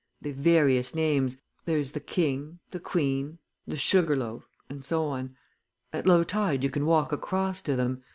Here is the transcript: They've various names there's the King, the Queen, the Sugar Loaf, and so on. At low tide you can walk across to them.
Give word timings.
They've 0.19 0.35
various 0.35 0.95
names 0.95 1.43
there's 1.65 1.91
the 1.91 1.99
King, 1.99 2.57
the 2.71 2.79
Queen, 2.79 3.37
the 3.67 3.75
Sugar 3.77 4.15
Loaf, 4.15 4.47
and 4.67 4.83
so 4.83 5.05
on. 5.05 5.37
At 5.93 6.07
low 6.07 6.23
tide 6.23 6.63
you 6.63 6.71
can 6.71 6.87
walk 6.87 7.11
across 7.11 7.61
to 7.61 7.75
them. 7.75 8.01